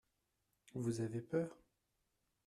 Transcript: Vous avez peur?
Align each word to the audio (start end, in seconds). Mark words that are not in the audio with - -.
Vous 0.73 1.01
avez 1.01 1.21
peur? 1.21 1.55